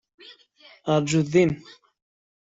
[0.93, 1.49] Argut din!